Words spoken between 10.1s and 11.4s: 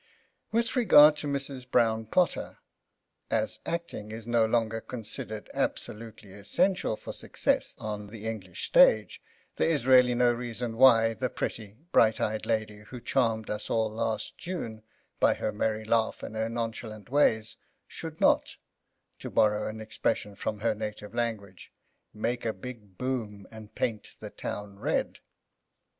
no reason why the